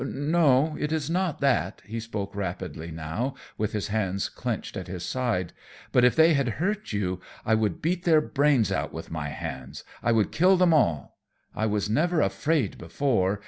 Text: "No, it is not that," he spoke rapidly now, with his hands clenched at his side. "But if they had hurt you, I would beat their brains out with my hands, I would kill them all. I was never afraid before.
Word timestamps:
"No, 0.03 0.75
it 0.79 0.91
is 0.91 1.11
not 1.11 1.41
that," 1.41 1.83
he 1.85 1.99
spoke 1.99 2.35
rapidly 2.35 2.89
now, 2.89 3.35
with 3.55 3.73
his 3.73 3.89
hands 3.89 4.29
clenched 4.29 4.75
at 4.75 4.87
his 4.87 5.05
side. 5.05 5.53
"But 5.91 6.03
if 6.03 6.15
they 6.15 6.33
had 6.33 6.49
hurt 6.57 6.91
you, 6.91 7.21
I 7.45 7.53
would 7.53 7.83
beat 7.83 8.03
their 8.03 8.19
brains 8.19 8.71
out 8.71 8.91
with 8.91 9.11
my 9.11 9.29
hands, 9.29 9.83
I 10.01 10.11
would 10.11 10.31
kill 10.31 10.57
them 10.57 10.73
all. 10.73 11.19
I 11.53 11.67
was 11.67 11.87
never 11.87 12.19
afraid 12.19 12.79
before. 12.79 13.39